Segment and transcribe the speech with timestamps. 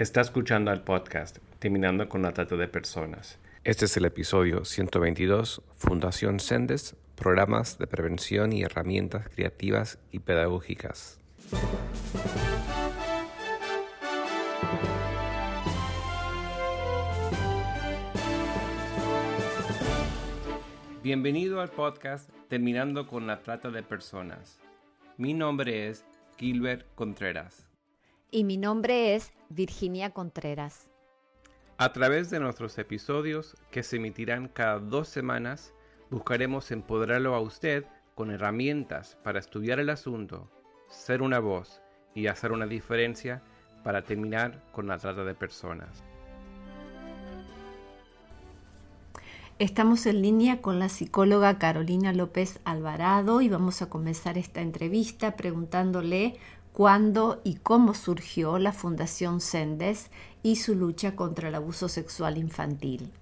[0.00, 3.38] Está escuchando al podcast Terminando con la Trata de Personas.
[3.64, 11.20] Este es el episodio 122, Fundación Sendes, programas de prevención y herramientas creativas y pedagógicas.
[21.02, 24.60] Bienvenido al podcast Terminando con la Trata de Personas.
[25.18, 26.06] Mi nombre es
[26.38, 27.66] Gilbert Contreras.
[28.30, 30.88] Y mi nombre es Virginia Contreras.
[31.76, 35.74] A través de nuestros episodios, que se emitirán cada dos semanas,
[36.08, 37.84] buscaremos empoderarlo a usted
[38.14, 40.48] con herramientas para estudiar el asunto,
[40.88, 41.82] ser una voz
[42.14, 43.42] y hacer una diferencia
[43.82, 46.04] para terminar con la trata de personas.
[49.58, 55.36] Estamos en línea con la psicóloga Carolina López Alvarado y vamos a comenzar esta entrevista
[55.36, 56.38] preguntándole
[56.72, 60.10] cuándo y cómo surgió la Fundación Sendes
[60.42, 63.12] y su lucha contra el abuso sexual infantil.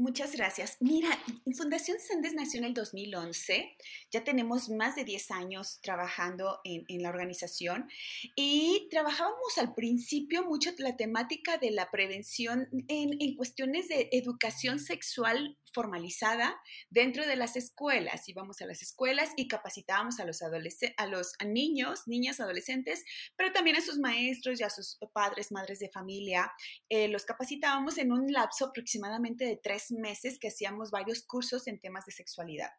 [0.00, 0.78] Muchas gracias.
[0.80, 1.10] Mira,
[1.54, 3.76] Fundación Sendes nació en el 2011.
[4.10, 7.86] Ya tenemos más de 10 años trabajando en, la organización
[8.34, 14.78] y trabajábamos al principio mucho la temática de la prevención en, en cuestiones de educación
[14.78, 18.28] sexual formalizada dentro de las escuelas.
[18.28, 23.04] Íbamos a las escuelas y capacitábamos a los, a los niños, niñas, adolescentes,
[23.36, 26.52] pero también a sus maestros y a sus padres, madres de familia.
[26.88, 31.80] Eh, los capacitábamos en un lapso aproximadamente de tres meses que hacíamos varios cursos en
[31.80, 32.70] temas de sexualidad.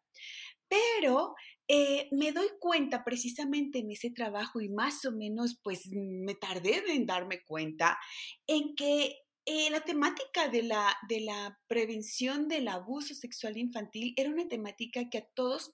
[0.68, 1.34] Pero
[1.68, 6.82] eh, me doy cuenta precisamente en ese trabajo y más o menos pues me tardé
[6.92, 7.98] en darme cuenta
[8.46, 14.30] en que eh, la temática de la, de la prevención del abuso sexual infantil era
[14.30, 15.72] una temática que a todos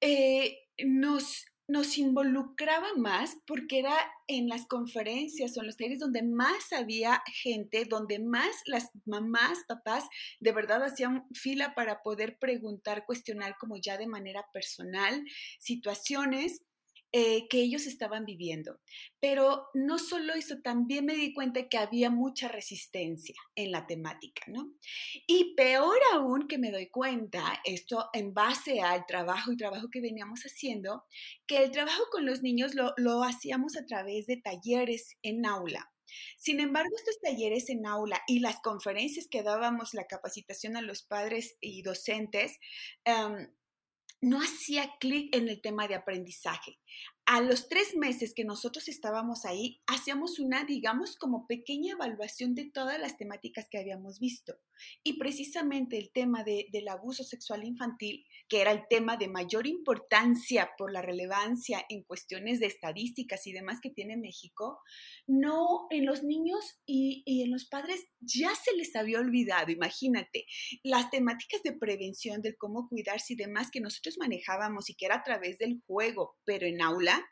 [0.00, 3.94] eh, nos, nos involucraba más porque era
[4.28, 9.58] en las conferencias o en los talleres donde más había gente, donde más las mamás,
[9.68, 10.04] papás
[10.40, 15.22] de verdad hacían fila para poder preguntar, cuestionar como ya de manera personal
[15.58, 16.62] situaciones
[17.12, 18.80] eh, que ellos estaban viviendo.
[19.18, 24.44] Pero no solo eso, también me di cuenta que había mucha resistencia en la temática,
[24.46, 24.72] ¿no?
[25.26, 30.00] Y peor aún que me doy cuenta, esto en base al trabajo y trabajo que
[30.00, 31.04] veníamos haciendo,
[31.46, 35.90] que el trabajo con los niños lo, lo hacíamos a través de talleres en aula.
[36.36, 41.02] Sin embargo, estos talleres en aula y las conferencias que dábamos, la capacitación a los
[41.02, 42.58] padres y docentes,
[43.04, 43.48] em,
[44.20, 46.78] no hacía clic en el tema de aprendizaje
[47.30, 52.68] a los tres meses que nosotros estábamos ahí, hacíamos una, digamos, como pequeña evaluación de
[52.68, 54.56] todas las temáticas que habíamos visto.
[55.04, 60.72] Y precisamente el tema del abuso sexual infantil, que era el tema de mayor importancia
[60.76, 64.80] por la relevancia en cuestiones de estadísticas y demás que tiene México,
[65.28, 70.46] no en los niños y, en los padres ya se les había olvidado, imagínate,
[70.82, 75.16] las temáticas de prevención, del cómo cuidarse y demás que nosotros manejábamos y que era
[75.16, 77.24] a través del juego, pero en aula,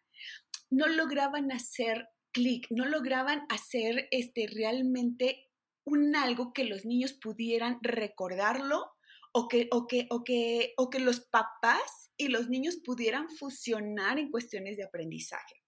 [0.70, 5.48] no lograban hacer clic, no lograban hacer este, realmente
[5.84, 8.92] un algo que los niños pudieran recordarlo
[9.32, 14.18] o que, o, que, o, que, o que los papás y los niños pudieran fusionar
[14.18, 15.62] en cuestiones de aprendizaje.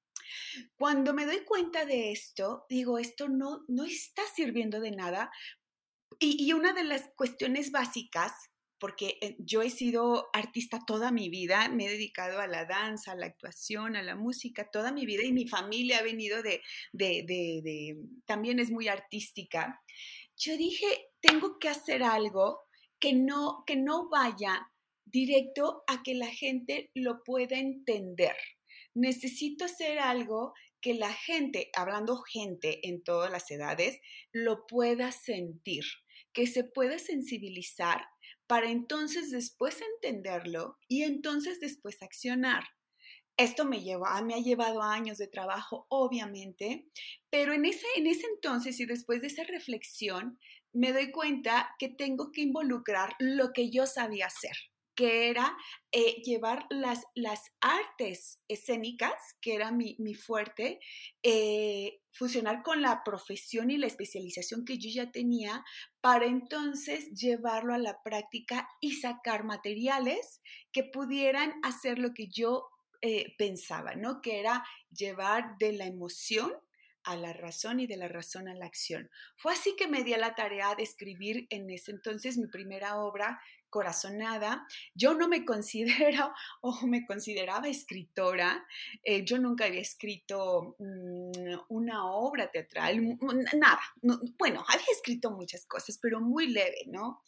[0.76, 5.30] Cuando me doy cuenta de esto, digo, esto no, no está sirviendo de nada.
[6.18, 8.32] Y, y una de las cuestiones básicas
[8.80, 13.12] porque eh, yo he sido artista toda mi vida, me he dedicado a la danza,
[13.12, 16.62] a la actuación, a la música toda mi vida y mi familia ha venido de,
[16.92, 19.80] de, de, también es muy artística.
[20.36, 20.86] Yo dije,
[21.20, 22.62] tengo que hacer algo
[23.00, 24.70] que no, que no vaya
[25.04, 28.36] directo a que la gente lo pueda entender.
[28.94, 34.00] Necesito hacer algo que la gente, hablando gente en todas las edades,
[34.32, 35.84] lo pueda sentir,
[36.32, 38.06] que se pueda sensibilizar
[38.46, 42.64] para entonces después entenderlo y entonces después accionar.
[43.36, 46.86] Esto me, lleva, me ha llevado años de trabajo, obviamente,
[47.30, 50.38] pero en ese, en ese entonces y después de esa reflexión,
[50.72, 54.56] me doy cuenta que tengo que involucrar lo que yo sabía hacer
[55.00, 55.56] que era
[55.92, 60.78] eh, llevar las, las artes escénicas, que era mi, fuerte,
[61.22, 65.64] eh, fusionar con la profesión y la especialización que yo ya tenía,
[66.02, 72.68] para entonces llevarlo a la práctica y sacar materiales que pudieran hacer lo que yo
[73.00, 74.20] eh, pensaba, ¿no?
[74.20, 76.52] Que era llevar de la emoción
[77.04, 79.10] a la razón y de la razón a la acción.
[79.36, 82.96] Fue así que me di a la tarea de escribir en ese entonces mi primera
[82.98, 84.66] obra corazonada.
[84.94, 88.66] Yo no me considero o me consideraba escritora.
[89.02, 93.18] Eh, yo nunca había escrito mm, una obra teatral,
[93.56, 93.80] nada.
[94.38, 97.22] bueno, había escrito muchas cosas, pero muy leve, ¿no?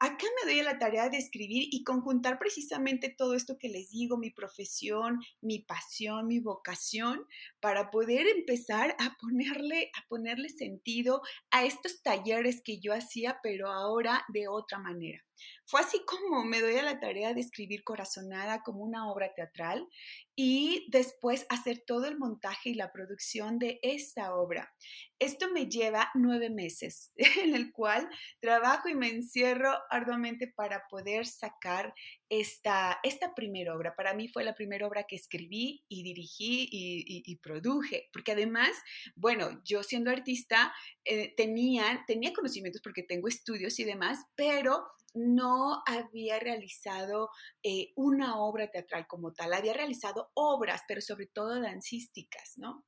[0.00, 3.90] Acá me doy a la tarea de escribir y conjuntar precisamente todo esto que les
[3.90, 7.26] digo, mi profesión, mi pasión, mi vocación,
[7.60, 13.70] para poder empezar a ponerle, a ponerle sentido a estos talleres que yo hacía, pero
[13.70, 15.24] ahora de otra manera.
[15.66, 19.88] Fue así como me doy a la tarea de escribir Corazonada como una obra teatral
[20.36, 24.74] y después hacer todo el montaje y la producción de esta obra.
[25.18, 28.08] Esto me lleva nueve meses, en el cual
[28.40, 31.94] trabajo y me encierro arduamente para poder sacar
[32.28, 33.94] esta, esta primera obra.
[33.94, 38.70] Para mí fue la primera obra que escribí y dirigí y, produje, porque además,
[39.16, 40.72] bueno, yo siendo artista
[41.04, 44.84] eh, tenía, tenía conocimientos porque tengo estudios y demás, pero
[45.14, 47.30] no había realizado
[47.62, 52.84] eh, una obra teatral como tal, había realizado obras, pero sobre todo dancísticas, ¿no?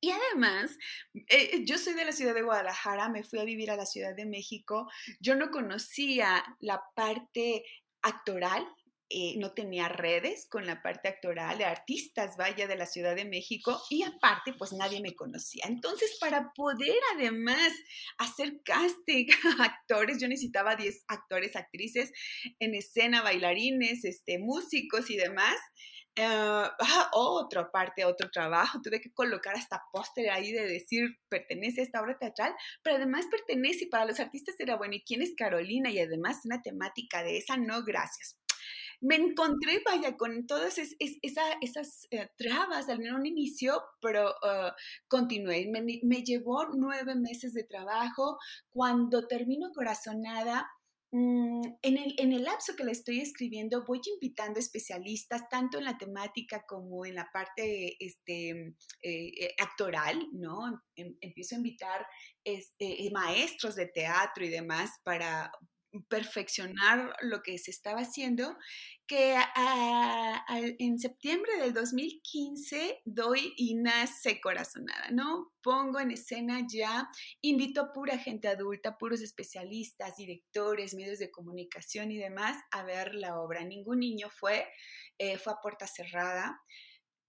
[0.00, 0.76] Y además,
[1.28, 4.14] eh, yo soy de la ciudad de Guadalajara, me fui a vivir a la Ciudad
[4.14, 4.86] de México,
[5.18, 7.64] yo no conocía la parte
[8.02, 8.66] actoral
[9.16, 13.24] eh, no tenía redes con la parte actoral de artistas, vaya, de la Ciudad de
[13.24, 15.66] México, y aparte, pues nadie me conocía.
[15.68, 17.70] Entonces, para poder además
[18.18, 19.28] hacer casting
[19.60, 22.10] a actores, yo necesitaba 10 actores, actrices
[22.58, 25.54] en escena, bailarines, este, músicos y demás.
[26.18, 26.68] Uh,
[27.12, 32.00] otra parte, otro trabajo, tuve que colocar hasta póster ahí de decir pertenece a esta
[32.00, 32.52] obra teatral,
[32.82, 35.90] pero además pertenece y para los artistas era bueno, ¿y quién es Carolina?
[35.90, 38.38] Y además una temática de esa, no, gracias
[39.00, 44.74] me encontré, vaya, con todas esas eh, trabas al un inicio, pero ah,
[45.08, 45.66] continué.
[45.70, 48.38] Me, llevó nueve meses de trabajo.
[48.70, 50.66] Cuando termino Corazonada,
[51.12, 55.84] mm, en el, en el lapso que le estoy escribiendo, voy invitando especialistas, tanto en
[55.84, 60.82] la temática como en la parte este, eh, eh, actoral, ¿no?
[60.96, 62.06] Em, empiezo a invitar
[62.44, 65.52] este, maestros de teatro y demás para
[66.08, 68.56] perfeccionar lo que se estaba haciendo,
[69.06, 69.36] que
[70.78, 75.52] en septiembre del 2015 doy y nace Corazonada, ¿no?
[75.62, 77.08] Pongo en escena ya,
[77.42, 83.14] invito a pura gente adulta, puros especialistas, directores, medios de comunicación y demás a ver
[83.14, 83.64] la obra.
[83.64, 84.66] Ningún niño fue,
[85.18, 86.60] eh, fue a puerta cerrada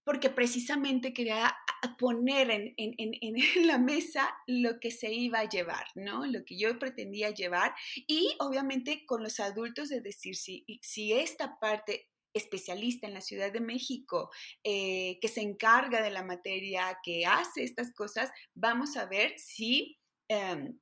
[0.06, 1.52] porque precisamente quería
[1.96, 6.26] poner en, la mesa lo que se iba a llevar, ¿no?
[6.26, 7.74] Lo que yo pretendía llevar
[8.06, 10.64] y obviamente con los adultos de decir si,
[11.12, 14.30] esta parte especialista en la Ciudad de México
[14.62, 19.98] eh, que se encarga de la materia, que hace estas cosas, vamos a ver si...
[20.28, 20.78] Em,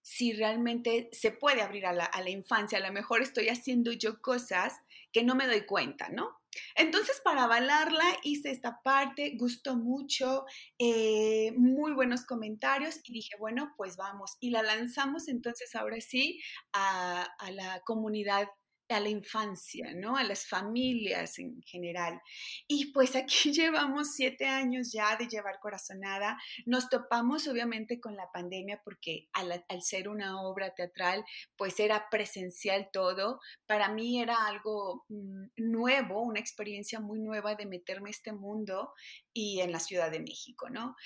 [0.00, 2.78] si realmente se puede abrir a la infancia.
[2.78, 4.72] A lo mejor estoy haciendo yo cosas
[5.12, 6.37] que no me doy cuenta, ¿no?
[6.76, 10.44] Entonces, para avalarla, hice esta parte, gustó mucho,
[10.78, 14.36] eh, muy buenos comentarios y dije, bueno, pues vamos.
[14.40, 16.40] Y la lanzamos entonces ahora sí
[16.72, 18.48] a, a la comunidad
[18.88, 20.16] a la infancia, ¿no?
[20.16, 22.20] A las familias en general.
[22.66, 26.38] Y pues aquí llevamos siete años ya de llevar corazonada.
[26.66, 31.24] Nos topamos obviamente con la pandemia porque al, ser una obra teatral,
[31.56, 33.40] pues era presencial todo.
[33.66, 38.92] Para mí era algo mm, nuevo, una experiencia muy nueva de meterme a este mundo
[39.32, 40.96] y en la Ciudad de México, ¿no?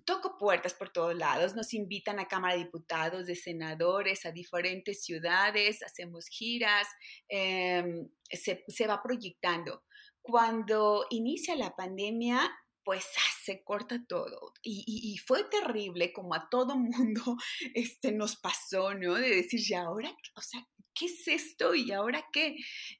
[0.00, 5.04] Toco puertas por todos lados, nos invitan a Cámara de Diputados, de senadores, a diferentes
[5.04, 6.86] ciudades, hacemos giras,
[7.28, 9.84] em, se, va proyectando.
[10.22, 12.50] Cuando inicia la pandemia,
[12.84, 13.04] pues
[13.44, 14.54] se corta todo.
[14.62, 17.36] Y, fue terrible como a todo mundo
[17.74, 19.14] este, nos pasó, ¿no?
[19.14, 21.74] De decir, ya ahora, o sea, ¿qué es esto?
[21.74, 22.56] Y ahora qué?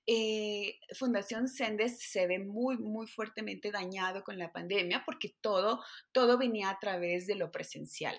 [0.06, 5.82] Eh, Fundación Sendes se ve muy, muy fuertemente dañado con la pandemia porque todo,
[6.12, 8.16] todo venía a través de lo presencial.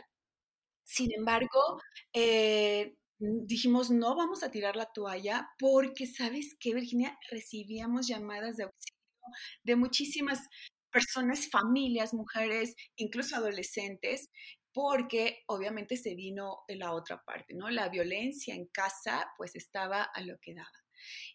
[0.86, 1.82] Sin embargo,
[2.14, 7.18] eh, dijimos, no vamos a tirar la toalla porque, ¿sabes qué, Virginia?
[7.32, 8.94] Recibíamos llamadas de auxilio
[9.64, 10.40] de muchísimas
[10.92, 14.30] personas, familias, mujeres, incluso adolescentes,
[14.74, 17.70] porque obviamente se vino de la otra parte, ¿no?
[17.70, 20.84] La violencia en casa pues estaba a lo que daba.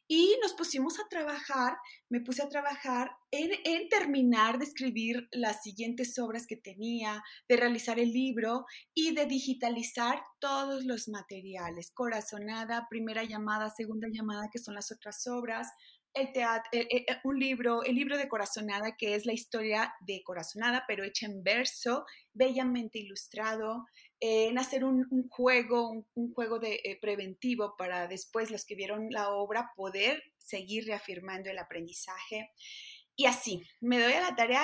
[0.06, 1.76] Y nos pusimos a trabajar,
[2.08, 7.56] me puse a trabajar en, en, terminar de escribir las siguientes obras que tenía, de
[7.56, 8.64] realizar el libro
[8.94, 15.26] y de digitalizar todos los materiales, corazonada, primera llamada, segunda llamada, que son las otras
[15.26, 15.68] obras,
[16.14, 21.26] el un libro, el libro de Corazonada, que es la historia de Corazonada, pero hecha
[21.26, 23.86] en verso, bellamente ilustrado,
[24.20, 29.30] en hacer un, juego, un, juego de, eh, preventivo para después los que vieron la
[29.30, 32.50] obra poder seguir reafirmando el aprendizaje.
[33.20, 34.62] Y así, me doy a la tarea,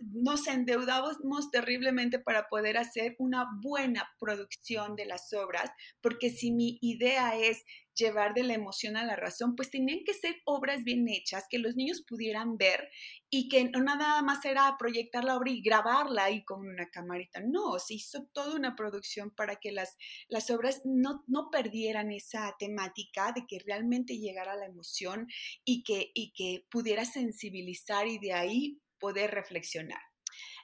[0.00, 1.16] nos endeudamos
[1.52, 7.64] terriblemente para poder hacer una buena producción de las obras, porque si mi idea es
[7.94, 11.58] llevar de la emoción a la razón, pues tenían que ser obras bien hechas, que
[11.58, 12.88] los niños pudieran ver
[13.30, 17.40] y que no nada más era proyectar la obra y grabarla ahí con una camarita.
[17.40, 19.96] No, se hizo toda una producción para que las,
[20.28, 25.26] las obras no, no perdieran esa temática de que realmente llegara la emoción
[25.64, 30.00] y que, y que pudiera sensibilizar y de ahí poder reflexionar.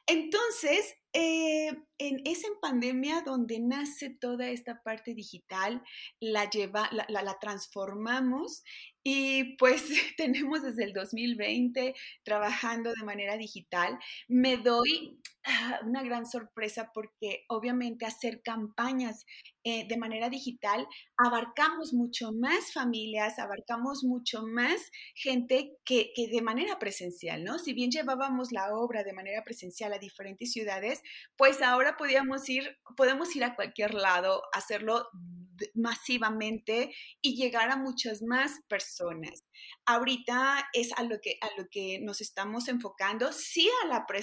[0.06, 5.82] Entonces, eh, en, es en pandemia donde nace toda esta parte digital,
[6.20, 8.62] la, lleva, la, la, transformamos
[9.10, 9.84] y pues
[10.18, 13.98] tenemos desde el 2020 trabajando de manera digital.
[14.28, 19.24] Me doy ah, una gran sorpresa porque obviamente hacer campañas
[19.64, 20.86] eh, de manera digital
[21.16, 27.58] abarcamos mucho más familias, abarcamos mucho más gente que, que de manera presencial, ¿no?
[27.58, 31.02] Si bien llevábamos la obra de manera presencial a diferentes ciudades,
[31.38, 35.08] pues ahora podíamos ir, podemos ir a cualquier lado, hacerlo
[35.74, 38.97] masivamente y llegar a muchas más personas.
[39.86, 43.68] Ahorita es a lo que, a lo que nos estamos enfocando, sí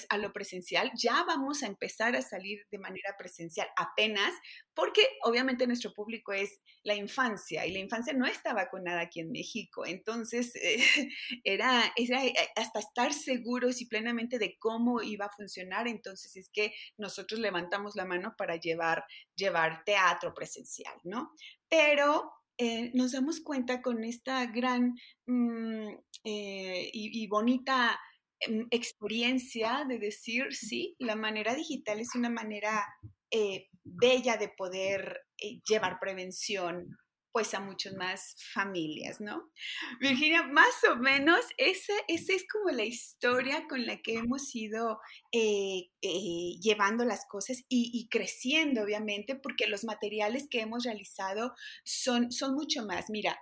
[0.09, 4.33] a, lo presencial, ya vamos a empezar a salir de manera presencial apenas,
[4.73, 9.31] porque obviamente nuestro público es la infancia y la infancia no está vacunada aquí en
[9.31, 10.53] México, entonces
[11.43, 16.49] era, era, eh, hasta estar seguros y plenamente de cómo iba a funcionar, entonces es
[16.49, 19.05] que nosotros levantamos la mano para llevar,
[19.35, 21.31] llevar teatro presencial, ¿no?
[21.69, 24.95] Pero eh, nos damos cuenta con esta gran
[25.25, 25.89] mm,
[26.23, 27.99] eh, y, bonita
[28.47, 32.85] mm, experiencia de decir, sí, la manera digital es una manera
[33.31, 35.21] eh, bella de poder
[35.67, 36.97] llevar prevención
[37.35, 39.51] pues a muchas más familias, ¿no?
[39.99, 45.01] Virginia, más o menos esa, esa es como la historia con la que hemos ido
[45.33, 52.31] eh, eh, llevando las cosas y, creciendo, obviamente, porque los materiales que hemos realizado son,
[52.31, 53.09] son mucho más.
[53.09, 53.37] Mira,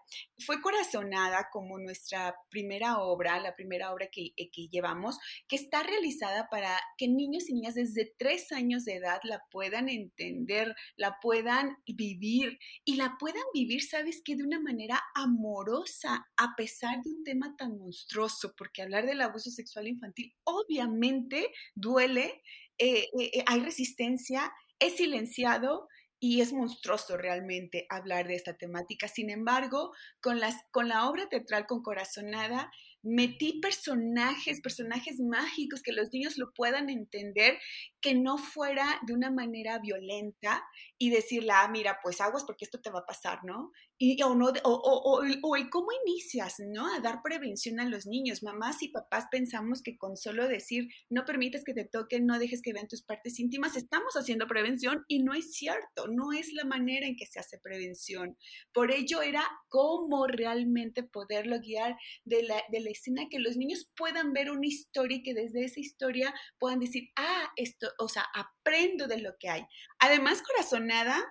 [0.46, 5.17] fue corazonada como nuestra primera obra, la primera obra que, eh, que llevamos,
[5.48, 9.89] que está realizada para que niños y niñas desde tres años de edad la puedan
[9.89, 16.55] entender, la puedan vivir y la puedan vivir sabes que de una manera amorosa, a
[16.55, 22.41] pesar de un tema tan monstruoso, porque hablar del abuso sexual infantil obviamente duele,
[22.77, 25.88] eh, eh, eh, hay resistencia, es silenciado
[26.20, 29.08] y es monstruoso realmente hablar de esta temática.
[29.08, 30.39] Sin embargo, con,
[30.72, 32.72] con la obra teatral con Corazonada,
[33.03, 37.60] metí personajes, personajes mágicos que los niños lo puedan entender,
[38.00, 40.63] que no fuera de una manera violenta
[40.98, 43.74] y decirle, ah, mira, pues aguas porque esto te va a pasar, ¿no?
[44.05, 46.93] Y, o, no o, o, cómo inicias, ¿no?
[46.93, 48.43] A dar prevención a los niños.
[48.43, 52.62] Mamás y papás pensamos que con solo decir, no permites que te toquen, no dejes
[52.62, 56.65] que vean tus partes íntimas, estamos haciendo prevención y no es cierto, no es la
[56.65, 58.36] manera en que se hace prevención.
[58.74, 61.95] Por ello era cómo realmente poderlo guiar
[62.25, 65.63] de la, de la escena, que los niños puedan ver una historia y que desde
[65.63, 69.63] esa historia puedan decir, ah, esto, o sea, aprendo de lo que hay.
[70.00, 71.24] Además, Corazonada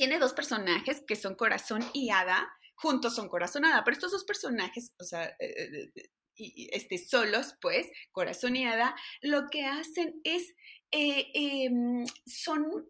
[0.00, 4.94] tiene dos personajes que son Corazón y Hada, juntos son Corazonada, pero estos dos personajes,
[4.98, 10.54] o sea, eh, eh, este, solos, pues, Corazón y Hada, lo que hacen es,
[10.90, 12.88] eh, em, son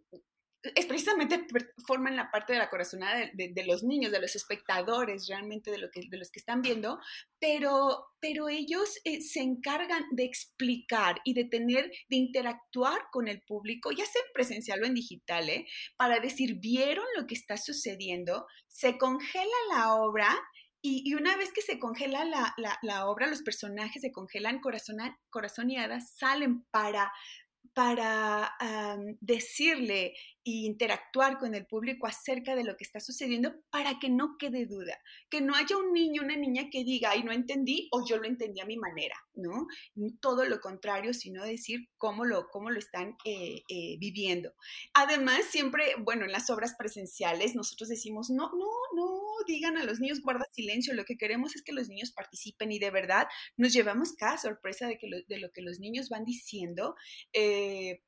[0.63, 1.47] es precisamente
[1.87, 5.91] forman la parte de la corazonada de, los niños, de los espectadores realmente de, lo
[5.91, 6.99] que, de los que están viendo,
[7.39, 13.41] pero, pero ellos eh, se encargan de explicar y de tener, de interactuar con el
[13.43, 15.67] público, ya sea en presencial o en digital, ¿eh?
[15.97, 18.47] para decir, ¿vieron lo que está sucediendo?
[18.69, 20.29] Se congela la obra
[20.83, 24.61] y, una vez que se congela la, la, obra, los personajes se congelan
[25.31, 27.13] corazoneadas, salen para
[27.75, 28.57] para
[29.21, 30.15] decirle
[30.51, 34.99] interactuar con el público acerca de lo que está sucediendo para que no quede duda,
[35.29, 38.27] que no haya un niño, una niña que diga, ay, no entendí o yo lo
[38.27, 39.67] entendí a mi manera, ¿no?
[40.21, 44.53] Todo lo contrario, sino decir cómo lo, cómo lo están eh, eh, viviendo.
[44.95, 50.01] Además, siempre, bueno, en las obras presenciales nosotros decimos, no, no, no, digan a los
[50.01, 53.27] niños guarda silencio, lo que queremos es que los niños participen y de verdad
[53.57, 56.95] nos llevamos cada sorpresa de, que lo, de lo que los niños van diciendo
[57.33, 58.03] eh,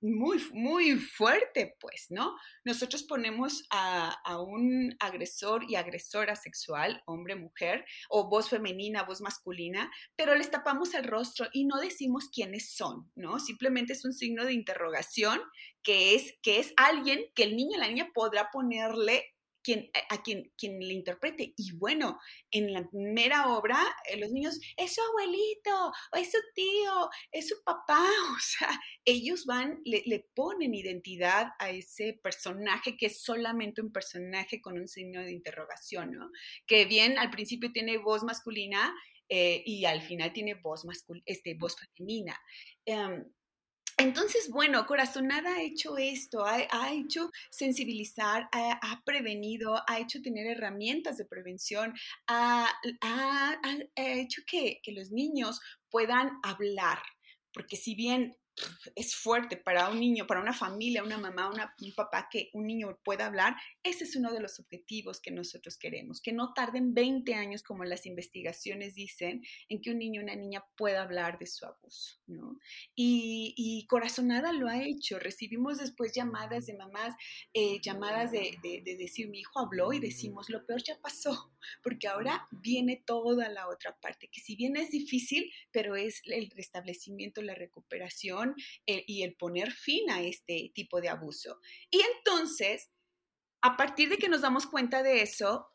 [0.00, 2.34] muy, muy fuerte, pues, ¿no?
[2.64, 9.20] Nosotros ponemos a, a un agresor y agresora sexual, hombre, mujer, o voz femenina, voz
[9.20, 13.38] masculina, pero les tapamos el rostro y no decimos quiénes son, ¿no?
[13.38, 15.40] Simplemente es un signo de interrogación
[15.82, 19.24] que es, que es alguien que el niño o la niña podrá ponerle
[19.62, 21.54] quien, a quien, quien le interprete.
[21.56, 22.18] Y bueno,
[22.50, 27.62] en la primera obra, eh, los niños, es su abuelito, es su tío, es su
[27.64, 28.04] papá,
[28.36, 33.92] o sea, ellos van, le, le, ponen identidad a ese personaje que es solamente un
[33.92, 36.30] personaje con un signo de interrogación, ¿no?
[36.66, 38.94] Que bien al principio tiene voz masculina
[39.32, 42.36] eh, y al final tiene voz, mascul este, voz femenina.
[42.86, 43.24] Um,
[44.00, 51.18] entonces, bueno, Corazonada ha hecho esto, ha, hecho sensibilizar, ha, prevenido, ha hecho tener herramientas
[51.18, 51.94] de prevención,
[52.26, 52.66] ha,
[53.96, 56.98] hecho que los niños puedan hablar,
[57.52, 58.36] porque si bien
[58.94, 62.98] es fuerte para un niño, para una familia, una mamá, un papá que un niño
[63.04, 67.34] pueda hablar, ese es uno de los objetivos que nosotros queremos, que no tarden 20
[67.34, 71.46] años como las investigaciones dicen en que un niño o una niña pueda hablar de
[71.46, 72.58] su abuso, ¿no?
[72.94, 77.14] Y, y Corazonada lo ha hecho, recibimos después llamadas de mamás,
[77.52, 81.52] eh, llamadas de, de decir mi hijo habló y decimos lo peor ya pasó,
[81.82, 86.50] porque ahora viene toda la otra parte, que si bien es difícil, pero es el
[86.50, 88.49] restablecimiento, la recuperación,
[88.86, 91.58] eh, y el poner fin a este tipo de abuso.
[91.90, 92.90] Y entonces,
[93.62, 95.70] a partir de que nos damos cuenta de eso,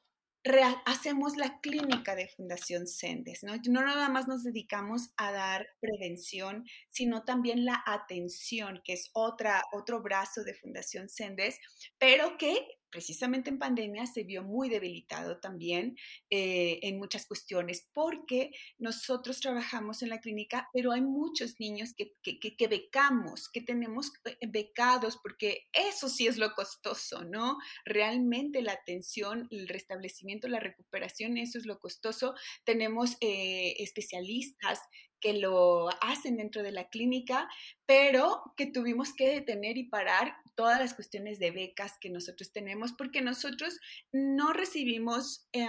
[0.86, 3.56] hacemos la clínica de Fundación Sendes, ¿no?
[3.68, 9.64] No nada más nos dedicamos a dar prevención, sino también la atención, que es otra,
[9.74, 11.60] otro brazo de Fundación Sendes,
[11.98, 15.98] pero que precisamente en pandemia se vio muy debilitado también
[16.30, 22.14] eh, en muchas cuestiones, porque nosotros trabajamos en la clínica, pero hay muchos niños que,
[22.22, 27.58] que, que, becamos, que tenemos eh, becados, porque eso sí es lo costoso, ¿no?
[27.86, 32.36] Realmente la atención, el restablecimiento, la recuperación, eso es lo costoso.
[32.64, 34.80] Tenemos eh, especialistas
[35.26, 37.50] que lo hacen dentro de la clínica,
[37.88, 42.94] pero que tuvimos que detener y parar todas las cuestiones de becas que nosotros tenemos,
[42.94, 43.80] porque nosotros
[44.12, 45.68] no recibimos eh,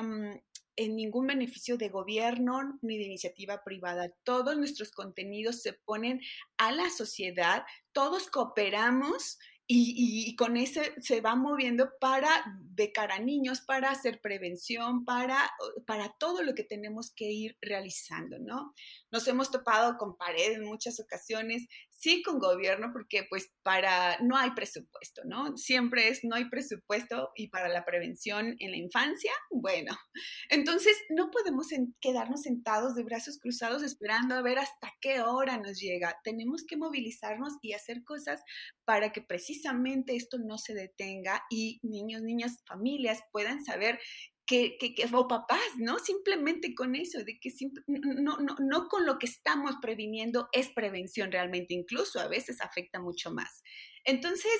[0.77, 4.13] en ningún beneficio de gobierno ni de iniciativa privada.
[4.25, 6.21] Todos nuestros contenidos se ponen
[6.59, 12.29] a la sociedad, todos cooperamos y, con ese se va moviendo para
[12.71, 15.51] becar a niños, para hacer prevención, para,
[15.87, 18.75] para todo lo que tenemos que ir realizando, ¿no?
[19.11, 21.67] Nos hemos topado con pared en muchas ocasiones,
[21.99, 25.57] sí con gobierno, porque pues para, no hay presupuesto, ¿no?
[25.57, 29.97] Siempre es, no hay presupuesto y para la prevención en la infancia, bueno,
[30.51, 31.69] entonces no podemos
[32.01, 36.19] quedarnos sentados de brazos cruzados esperando a ver hasta qué hora nos llega.
[36.23, 38.43] Tenemos que movilizarnos y hacer cosas
[38.85, 43.99] para que precisamente esto no se detenga y niños, niñas, familias puedan saber
[44.47, 45.99] que, que, que, o papás, ¿no?
[45.99, 47.51] Simplemente con eso, de que
[47.87, 53.01] no, no, no con lo que estamos previniendo es prevención realmente, incluso a veces afecta
[53.01, 53.63] mucho más.
[54.05, 54.53] Entonces,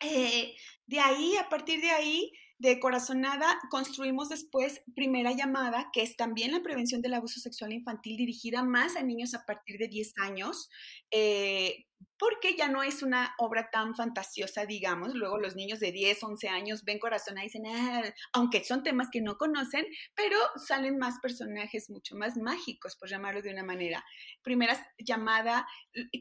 [0.00, 0.54] eh,
[0.86, 6.52] de ahí, a partir de ahí, de Corazonada, construimos después Primera Llamada, que es también
[6.52, 10.68] la prevención del abuso sexual infantil dirigida más a niños a partir de 10 años,
[11.10, 11.86] eh,
[12.18, 15.14] porque ya no es una obra tan fantasiosa, digamos.
[15.14, 19.08] Luego los niños de 10, 11 años ven Corazonada y dicen, ah", aunque son temas
[19.10, 24.04] que no conocen, pero salen más personajes mucho más mágicos, por llamarlo de una manera.
[24.42, 25.66] Primera Llamada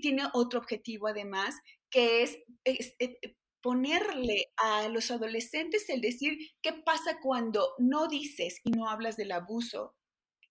[0.02, 1.56] tiene otro objetivo además,
[1.90, 8.08] que es, es, es eh, ponerle a los adolescentes el decir qué pasa cuando no
[8.08, 9.96] dices y no hablas del abuso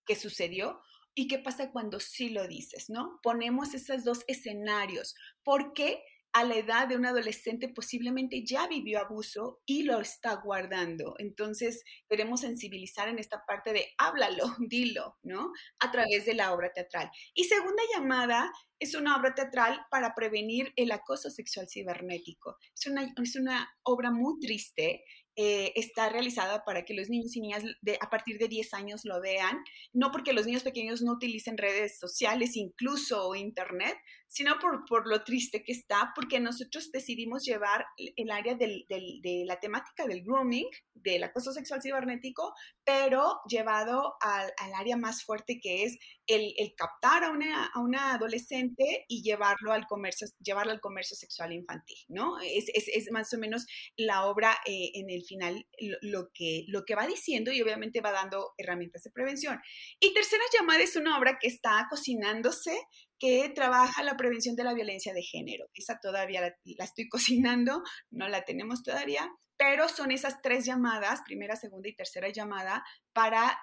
[0.04, 0.80] que sucedió
[1.18, 3.18] y qué pasa cuando sí lo dices, ¿no?
[3.24, 6.00] Ponemos esos dos escenarios porque
[6.32, 11.16] a la edad de un adolescente posiblemente ya vivió abuso y lo está guardando.
[11.18, 15.50] Entonces, queremos sensibilizar en esta parte de háblalo, dilo, ¿no?
[15.80, 17.10] A través de la obra teatral.
[17.34, 22.58] Y segunda llamada es una obra teatral para prevenir el acoso sexual cibernético.
[22.72, 25.02] Es una, es una obra muy triste
[25.40, 29.04] eh, está realizada para que los niños y niñas de, a partir de 10 años
[29.04, 33.96] lo vean, no porque los niños pequeños no utilicen redes sociales, incluso internet,
[34.28, 39.58] sino por, por lo triste que está, porque nosotros decidimos llevar el área de la
[39.58, 42.52] temática del grooming, del acoso sexual cibernético,
[42.84, 49.72] pero llevado al, área más fuerte que es el, captar a una, adolescente y llevarlo
[49.72, 52.38] al comercio, llevarlo al comercio sexual infantil, ¿no?
[52.40, 55.66] Es, es, más o menos la obra eh, en el final
[56.02, 59.58] lo, que, lo que va diciendo y obviamente va dando herramientas de prevención.
[60.00, 62.78] Y tercera llamada es una obra que está cocinándose,
[63.18, 65.66] que trabaja la prevención de la violencia de género.
[65.74, 71.56] Esa todavía la, estoy cocinando, no la tenemos todavía, pero son esas tres llamadas, primera,
[71.56, 73.58] segunda y tercera llamada, para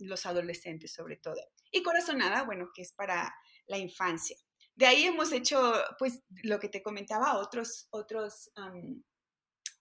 [0.00, 1.40] los adolescentes sobre todo.
[1.70, 3.32] Y corazonada, bueno, que es para
[3.66, 4.36] la infancia.
[4.74, 8.50] De ahí hemos hecho, pues, lo que te comentaba, otros, otros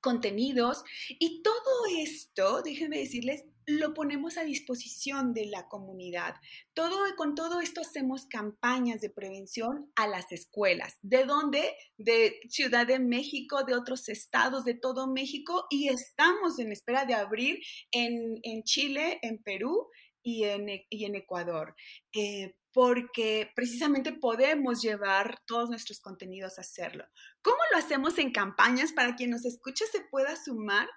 [0.05, 0.83] contenidos.
[1.09, 6.35] Y todo esto, déjenme decirles, lo ponemos a disposición de la comunidad.
[6.73, 10.97] Todo, con todo esto hacemos campañas de prevención a las escuelas.
[11.01, 11.75] ¿De dónde?
[11.97, 15.65] De Ciudad de México, de otros estados, de todo México.
[15.69, 17.59] Y estamos en espera de abrir
[17.91, 19.89] en, Chile, en Perú
[20.21, 21.75] y en, y en Ecuador.
[22.13, 27.05] Eh, porque precisamente podemos llevar todos nuestros contenidos a hacerlo.
[27.41, 28.91] ¿Cómo lo hacemos en campañas?
[28.91, 30.89] Para quien nos escuche se pueda sumar.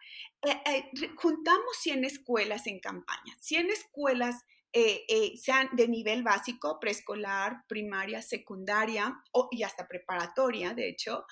[0.42, 7.62] Eh, eh, juntamos 100 escuelas en campaña, 100 escuelas eh, sean de nivel básico, preescolar,
[7.68, 11.26] primaria, secundaria y hasta preparatoria, de hecho.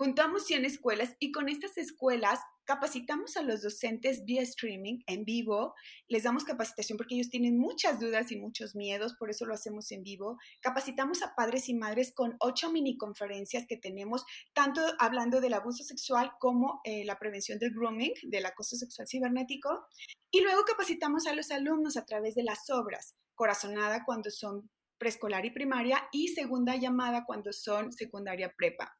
[0.00, 5.74] Juntamos 100 escuelas y con estas escuelas Capacitamos a los docentes vía streaming, en vivo,
[6.06, 9.90] les damos capacitación porque ellos tienen muchas dudas y muchos miedos, por eso lo hacemos
[9.90, 10.38] en vivo.
[10.60, 15.82] Capacitamos a padres y madres con ocho mini conferencias que tenemos, tanto hablando del abuso
[15.82, 19.88] sexual como eh, la prevención del grooming, del acoso sexual cibernético.
[20.30, 25.46] Y luego capacitamos a los alumnos a través de las obras, corazonada cuando son preescolar
[25.46, 28.96] y primaria y segunda llamada cuando son secundaria prepa.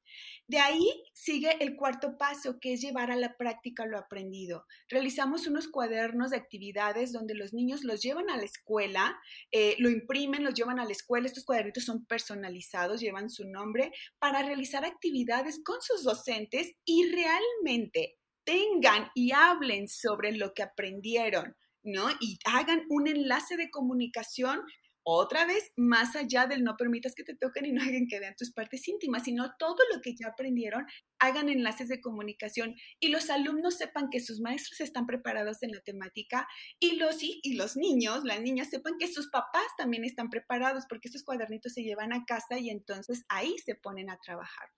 [0.49, 4.67] De ahí sigue el cuarto paso, que es llevar a la práctica lo aprendido.
[4.89, 9.21] Realizamos unos cuadernos de actividades donde los niños los llevan a la escuela,
[9.53, 11.29] eh, lo imprimen, los llevan a la escuela.
[11.29, 18.17] Estos cuadernitos son personalizados, llevan su nombre para realizar actividades con sus docentes y realmente
[18.43, 21.55] tengan y hablen sobre lo que aprendieron.
[21.83, 22.09] ¿no?
[22.21, 24.61] Y hagan un enlace de comunicación
[25.03, 28.35] otra vez, más allá del no permitas que te toquen y no hagan que vean
[28.37, 30.87] tus partes íntimas, sino todo lo que ya aprendieron,
[31.19, 35.81] hagan enlaces de comunicación y los alumnos sepan que sus maestros están preparados en la
[35.81, 36.47] temática
[36.79, 41.09] y los, y los niños, las niñas sepan que sus papás también están preparados porque
[41.09, 44.69] estos cuadernitos se llevan a casa y entonces ahí se ponen a trabajar.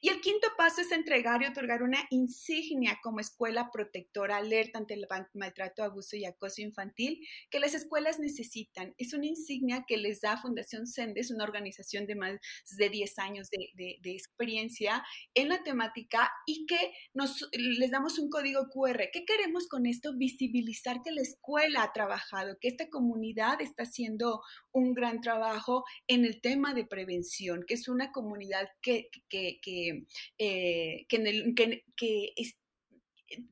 [0.00, 4.94] Y el quinto paso es entregar y otorgar una insignia como escuela protectora alerta ante
[4.94, 8.94] el maltrato, abuso y acoso infantil que las escuelas necesitan.
[8.98, 12.38] Es una insignia que les da Fundación Sendes, una organización de más
[12.76, 15.04] de 10 años de, experiencia
[15.34, 19.10] en la temática y que nos, les damos un código QR.
[19.12, 20.16] ¿Qué queremos con esto?
[20.16, 26.24] Visibilizar que la escuela ha trabajado, que esta comunidad está haciendo un gran trabajo en
[26.24, 30.06] el tema de prevención, que es una comunidad que, que que,
[30.38, 32.32] eh, que,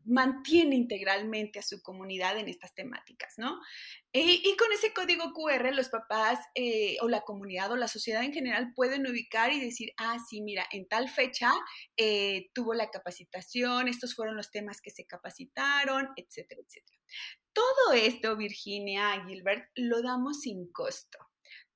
[0.04, 3.60] mantiene integralmente a su comunidad en estas temáticas, ¿no?
[4.12, 8.32] Y, con ese código QR los papás eh, o la comunidad o la sociedad en
[8.32, 11.52] general pueden ubicar y decir, ah, sí, mira, en tal fecha
[11.96, 16.98] eh, tuvo la capacitación, estos fueron los temas que se capacitaron, etcétera, etcétera.
[17.52, 21.18] Todo esto, Virginia, Gilbert, lo damos sin costo.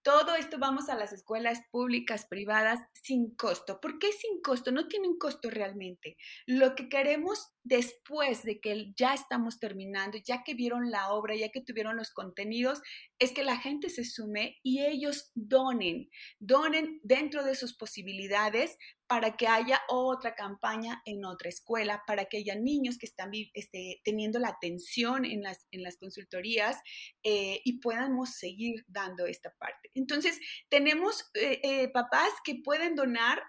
[0.02, 3.80] Todo esto vamos a las escuelas públicas, privadas, sin costo.
[3.80, 4.72] ¿Por qué sin costo?
[4.72, 6.16] No tiene un costo realmente.
[6.44, 11.50] Lo que queremos después de que ya estamos terminando, ya que vieron la obra, ya
[11.50, 12.82] que tuvieron los contenidos,
[13.20, 16.10] es que la gente se sume y ellos donen,
[16.40, 18.76] donen dentro de sus posibilidades
[19.12, 24.00] para que haya otra campaña en otra escuela, para que haya niños que están este,
[24.04, 25.58] teniendo la atención en las,
[25.98, 26.78] consultorías
[27.22, 29.90] eh, y podamos seguir dando esta parte.
[29.94, 33.42] Entonces, tenemos eh, eh, papás que pueden donar,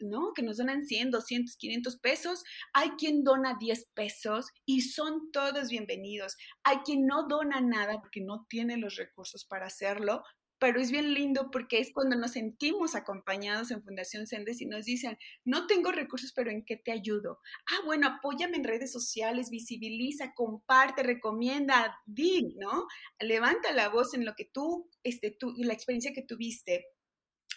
[0.00, 0.32] ¿no?
[0.34, 2.42] Que nos donan 100, 200, 500 pesos.
[2.72, 6.38] Hay quien dona 10 pesos y son todos bienvenidos.
[6.64, 10.22] Hay quien no dona nada porque no tiene los recursos para hacerlo,
[10.62, 14.84] pero es bien lindo porque es cuando nos sentimos acompañados en Fundación Sendes y nos
[14.84, 17.40] dicen, no tengo recursos, pero ¿en qué te ayudo?
[17.66, 22.86] Ah, bueno, apóyame en redes sociales, visibiliza, comparte, recomienda, di, ¿no?
[23.18, 26.86] Levanta la voz en lo que tú, este, tú, la experiencia que tuviste.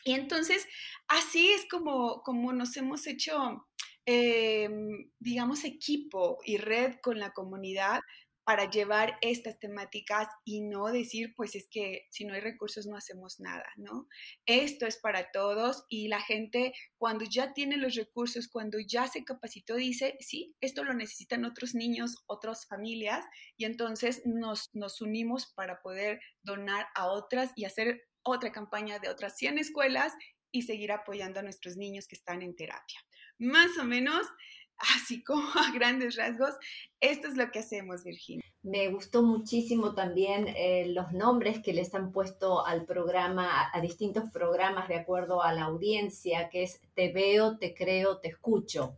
[0.03, 0.65] Y entonces,
[1.07, 3.67] así es como, como nos hemos hecho,
[4.07, 7.99] em, digamos, equipo y red con la comunidad
[8.45, 12.95] para llevar estas temáticas y no decir, pues es que si no hay recursos no
[12.95, 14.07] hacemos nada, ¿no?
[14.45, 19.23] Esto es para todos y la gente cuando ya tiene los recursos, cuando ya se
[19.23, 23.25] capacitó, dice, sí, esto lo necesitan otros niños, otras familias
[23.57, 29.09] y entonces nos, nos unimos para poder donar a otras y hacer otra campaña de
[29.09, 30.13] otras 100 escuelas
[30.51, 32.99] y seguir apoyando a nuestros niños que están en terapia.
[33.39, 34.25] Más o menos
[34.77, 36.55] así como a grandes rasgos,
[36.99, 38.43] esto es lo que hacemos, Virginia.
[38.63, 44.31] Me gustó muchísimo también eh, los nombres que les han puesto al programa, a distintos
[44.31, 48.97] programas de acuerdo a la audiencia, que es Te veo, te creo, te escucho.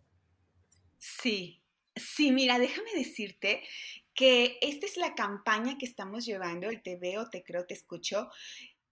[0.98, 1.62] Sí,
[1.96, 3.62] sí, mira, déjame decirte
[4.14, 8.30] que esta es la campaña que estamos llevando, el Te veo, te creo, te escucho.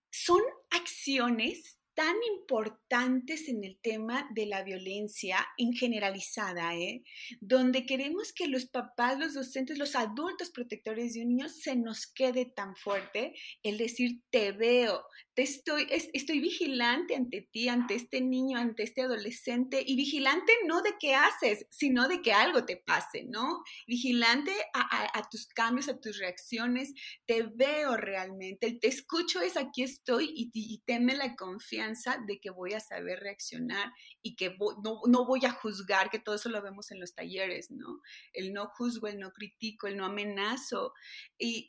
[0.10, 7.04] Son acciones tan importantes en el tema de la violencia en generalizada, ¿eh?
[7.40, 12.06] donde queremos que los papás, los docentes, los adultos protectores de un niño se nos
[12.06, 18.22] quede tan fuerte el decir te veo, te estoy, estoy vigilante ante ti, ante este
[18.22, 22.78] niño, ante este adolescente y vigilante no de qué haces, sino de que algo te
[22.78, 23.62] pase, ¿no?
[23.86, 26.94] Vigilante a, tus cambios, a tus reacciones,
[27.26, 32.40] te veo realmente, el te escucho es aquí estoy y, y, teme la confianza de
[32.40, 36.62] que voy a saber reaccionar y que no, voy a juzgar, que todo eso lo
[36.62, 38.00] vemos en los talleres, ¿no?
[38.32, 40.94] El no juzgo, el no critico, el no amenazo.
[41.38, 41.66] Y,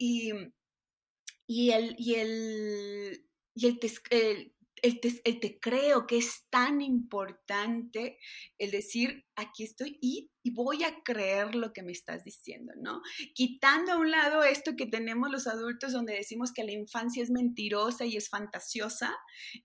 [1.48, 3.26] y el, y el,
[3.57, 5.01] y el, el el
[5.40, 8.19] te, creo que es tan importante
[8.59, 13.03] el decir, aquí estoy y, voy a creer lo que me estás diciendo, ¿no?
[13.35, 17.31] Quitando a un lado esto que tenemos los adultos donde decimos que la infancia es
[17.31, 19.12] mentirosa y es fantasiosa,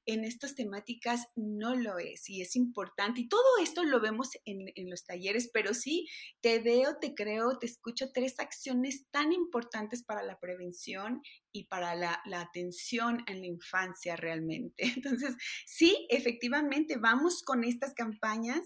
[0.05, 3.21] en estas temáticas no lo es y es importante.
[3.21, 6.07] Y todo esto lo vemos en, los talleres, pero sí,
[6.41, 11.21] te veo, te creo, te escucho tres acciones tan importantes para la prevención
[11.53, 14.83] y para la, atención en la infancia realmente.
[14.95, 18.61] Entonces, sí, efectivamente, vamos con estas campañas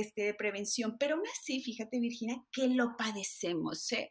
[0.00, 3.92] este, de prevención, pero aún así, fíjate Virginia, que lo padecemos.
[3.92, 4.10] ¿eh?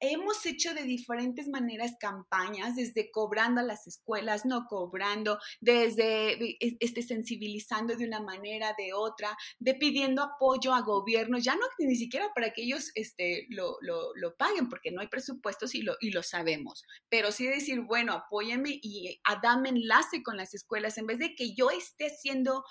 [0.00, 7.02] hemos hecho de diferentes maneras campañas, desde cobrando a las escuelas, no cobrando, desde este,
[7.02, 12.32] sensibilizando de una manera, de otra, de pidiendo apoyo a gobiernos, ya no ni siquiera
[12.34, 16.22] para que ellos este, lo, lo, paguen, porque no hay presupuestos y lo, y lo
[16.22, 21.34] sabemos, pero sí decir, bueno, apóyame y dame enlace con las escuelas, en vez de
[21.34, 22.64] que yo esté haciendo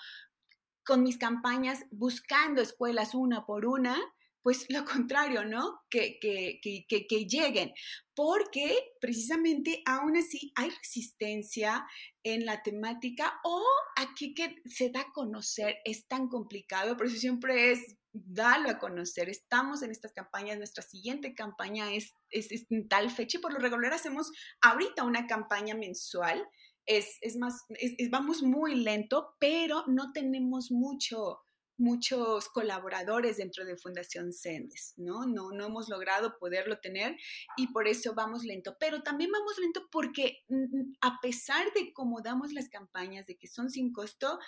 [0.84, 3.98] con mis campañas buscando escuelas una por una,
[4.42, 5.80] pues lo contrario, ¿no?
[5.90, 7.72] Que, que, que, que, lleguen,
[8.14, 11.86] porque precisamente aún así hay resistencia
[12.22, 13.62] en la temática o
[13.96, 18.78] aquí que se da a conocer es tan complicado, por eso siempre es darlo a
[18.78, 19.28] conocer.
[19.28, 23.58] Estamos en estas campañas, nuestra siguiente campaña es, es, en tal fecha y por lo
[23.58, 26.46] regular hacemos ahorita una campaña mensual.
[26.86, 27.64] Es, es más,
[28.10, 31.40] vamos muy lento, pero no tenemos mucho,
[31.76, 35.26] muchos colaboradores dentro de Fundación Sendes, ¿no?
[35.26, 35.50] ¿no?
[35.50, 37.16] No hemos logrado poderlo tener
[37.56, 42.20] y por eso vamos lento, pero también vamos lento porque mm, a pesar de cómo
[42.22, 44.38] damos las campañas, de que son sin costo,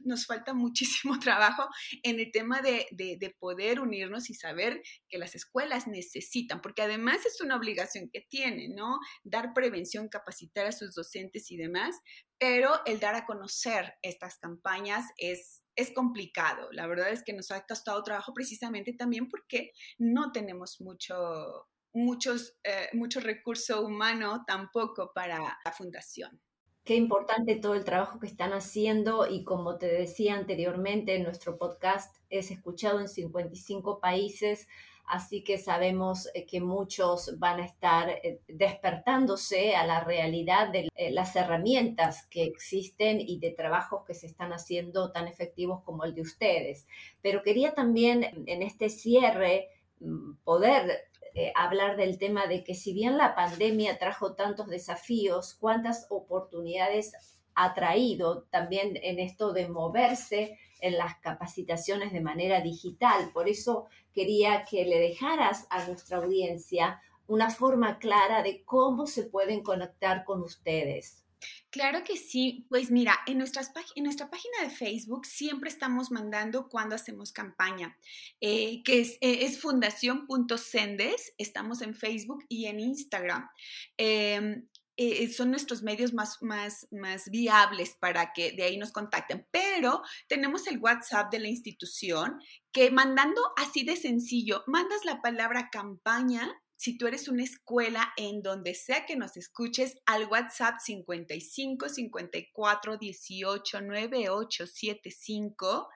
[0.00, 1.68] nos falta muchísimo trabajo
[2.02, 6.82] en el tema de, de, de poder unirnos y saber que las escuelas necesitan, porque
[6.82, 8.98] además es una obligación que tienen, ¿no?
[9.22, 11.96] Dar prevención, capacitar a sus docentes y demás,
[12.38, 16.68] pero el dar a conocer estas campañas es es complicado.
[16.72, 22.56] La verdad es que nos ha costado trabajo precisamente también porque no tenemos mucho, muchos,
[22.64, 26.40] eh, recurso humano tampoco para la fundación.
[26.84, 32.14] Qué importante todo el trabajo que están haciendo y como te decía anteriormente, nuestro podcast
[32.28, 34.68] es escuchado en 55 países
[35.06, 40.88] así que sabemos eh, que muchos van a estar eh, despertándose a la realidad de
[40.94, 46.04] eh, las herramientas que existen y de trabajos que se están haciendo tan efectivos como
[46.04, 46.86] el de ustedes.
[47.22, 49.68] Pero quería también en este cierre
[50.00, 51.08] mm, poder
[51.56, 57.12] hablar del tema de que si bien la pandemia trajo tantos desafíos, cuántas oportunidades
[57.56, 63.30] ha traído también en esto de moverse en las capacitaciones de manera digital.
[63.32, 69.24] Por eso quería que le dejaras a nuestra audiencia una forma clara de cómo se
[69.24, 71.24] pueden conectar con ustedes.
[71.70, 72.66] Claro que sí.
[72.68, 77.98] Pues mira, en, en nuestra página de Facebook siempre estamos mandando cuando hacemos campaña,
[78.40, 81.34] eh, que es, eh, es fundación.sendes.
[81.38, 83.48] Estamos en Facebook y en Instagram.
[83.96, 89.46] Em, eh, son nuestros medios más, más, más viables para que de ahí nos contacten.
[89.50, 92.40] Pero tenemos el WhatsApp de la institución
[92.72, 98.42] que mandando así de sencillo, mandas la palabra campaña si tú eres una escuela en
[98.42, 105.88] donde sea que nos escuches al WhatsApp 55 54 18 98 75.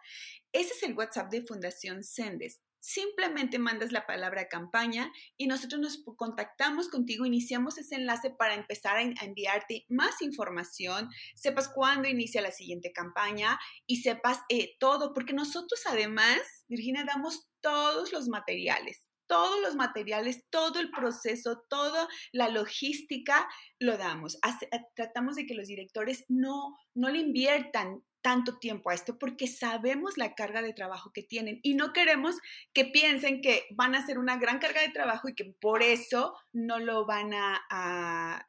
[0.53, 2.61] Ese es el WhatsApp de Fundación Sendes.
[2.81, 8.97] Simplemente mandas la palabra campaña y nosotros nos contactamos contigo, iniciamos ese enlace para empezar
[8.97, 15.33] a enviarte más información, sepas cuándo inicia la siguiente campaña y sepas eh, todo, porque
[15.33, 16.39] nosotros además,
[16.69, 23.47] Virginia, damos todos los materiales todos los materiales, todo el proceso, toda la logística
[23.79, 24.37] lo damos.
[24.37, 29.47] Eh, tratamos de que los directores no, no le inviertan tanto tiempo a esto porque
[29.47, 32.37] sabemos la carga de trabajo que tienen y no queremos
[32.73, 36.35] que piensen que van a hacer una gran carga de trabajo y que por eso
[36.53, 38.45] no lo van a,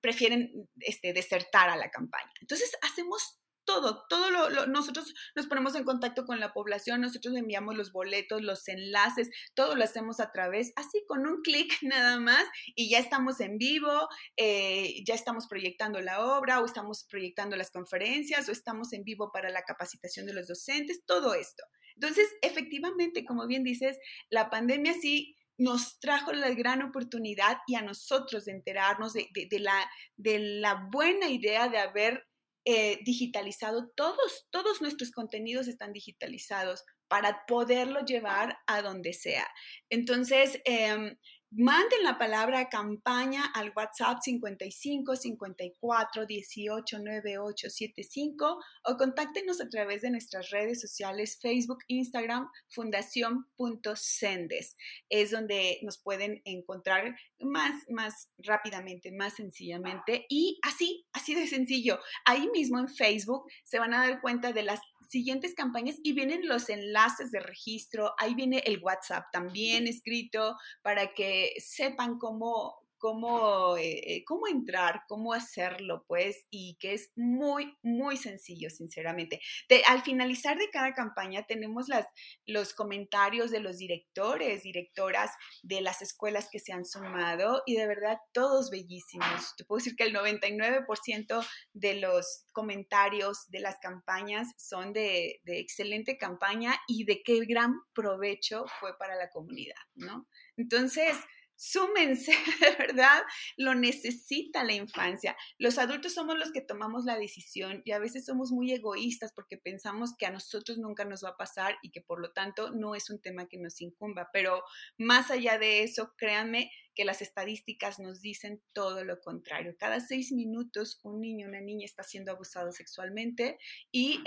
[0.00, 2.32] prefieren este, desertar a la campaña.
[2.40, 7.76] Entonces hacemos todo, todo lo, nosotros nos ponemos en contacto con la población, nosotros enviamos
[7.76, 12.44] los boletos, los enlaces, todo lo hacemos a través, así con un clic nada más
[12.74, 17.70] y ya estamos en vivo, eh, ya estamos proyectando la obra o estamos proyectando las
[17.70, 21.64] conferencias o estamos en vivo para la capacitación de los docentes, todo esto.
[21.94, 23.98] Entonces, efectivamente, como bien dices,
[24.30, 29.28] la pandemia sí nos trajo la gran oportunidad y a nosotros de enterarnos de,
[29.60, 32.26] la, de la buena idea de haber
[32.64, 39.46] eh, digitalizado, todos, todos nuestros contenidos están digitalizados para poderlo llevar a donde sea.
[39.90, 41.16] Entonces, em,
[41.54, 50.00] Manden la palabra campaña al WhatsApp 55 54 18 98 75 o contáctenos a través
[50.00, 54.78] de nuestras redes sociales Facebook, Instagram, fundación.sendes.
[55.10, 61.98] Es donde nos pueden encontrar más, más rápidamente, más sencillamente y así, así de sencillo.
[62.24, 66.46] Ahí mismo en Facebook se van a dar cuenta de las siguientes campañas y vienen
[66.46, 73.76] los enlaces de registro, ahí viene el WhatsApp también escrito para que sepan cómo, cómo,
[73.78, 79.40] eh, cómo entrar, cómo hacerlo, pues, y que es muy, muy sencillo, sinceramente.
[79.88, 82.06] al finalizar de cada campaña tenemos las,
[82.46, 85.32] los comentarios de los directores, directoras
[85.64, 89.56] de las escuelas que se han sumado y de verdad todos bellísimos.
[89.56, 95.58] Te puedo decir que el 99% de los comentarios de las campañas son de, de
[95.58, 100.28] excelente campaña y de qué gran provecho fue para la comunidad, ¿no?
[100.56, 101.16] Entonces,
[101.62, 102.32] súmense,
[102.78, 103.22] verdad,
[103.56, 105.36] lo necesita la infancia.
[105.58, 109.58] Los adultos somos los que tomamos la decisión y a veces somos muy egoístas porque
[109.58, 112.96] pensamos que a nosotros nunca nos va a pasar y que por lo tanto no
[112.96, 114.28] es un tema que nos incumba.
[114.32, 114.64] Pero
[114.98, 119.76] más allá de eso, créanme que las estadísticas nos dicen todo lo contrario.
[119.78, 123.56] Cada seis minutos un niño una niña está siendo abusado sexualmente
[123.92, 124.20] y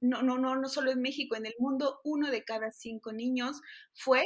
[0.00, 3.60] no, no, no, no solo en México, en el mundo uno de cada cinco niños
[3.94, 4.24] fue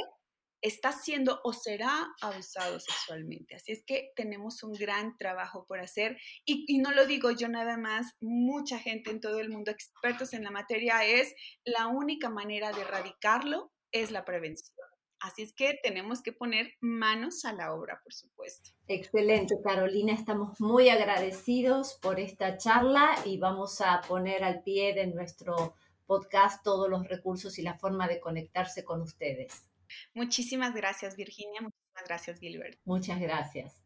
[0.63, 3.55] está siendo o será abusado sexualmente.
[3.55, 7.77] Así es que tenemos un gran trabajo por hacer y, no lo digo yo nada
[7.77, 12.71] más, mucha gente en todo el mundo, expertos en la materia, es la única manera
[12.71, 14.87] de erradicarlo es la prevención.
[15.19, 18.71] Así es que tenemos que poner manos a la obra, por supuesto.
[18.87, 20.13] Excelente, Carolina.
[20.13, 26.63] Estamos muy agradecidos por esta charla y vamos a poner al pie de nuestro podcast
[26.63, 29.69] todos los recursos y la forma de conectarse con ustedes.
[30.13, 31.61] Muchísimas gracias, Virginia.
[31.61, 32.79] Muchísimas gracias, Gilbert.
[32.85, 33.79] Muchas gracias.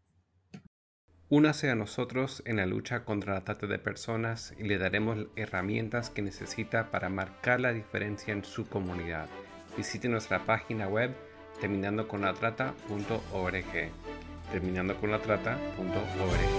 [1.29, 6.09] Únase a nosotros en la lucha contra la trata de personas y le daremos herramientas
[6.09, 9.27] que necesita para marcar la diferencia en su comunidad.
[9.75, 11.13] Visite nuestra página web
[11.59, 13.91] terminando con la trata.org.
[14.51, 16.57] Terminando con la trata.org.